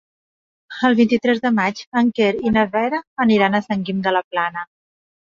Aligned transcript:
El 0.87 0.95
vint-i-tres 0.99 1.41
de 1.41 1.49
maig 1.57 1.81
en 2.01 2.09
Quer 2.19 2.29
i 2.51 2.53
na 2.55 2.63
Vera 2.75 3.01
aniran 3.25 3.57
a 3.57 3.61
Sant 3.67 3.83
Guim 3.91 4.01
de 4.07 4.15
la 4.17 4.23
Plana. 4.31 4.65